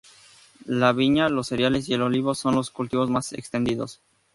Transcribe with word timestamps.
La 0.65 0.93
viña, 0.93 1.29
los 1.29 1.45
cereales 1.49 1.87
y 1.87 1.93
el 1.93 2.01
olivo 2.01 2.33
son 2.33 2.55
los 2.55 2.71
cultivos 2.71 3.11
más 3.11 3.33
extendidos. 3.33 4.01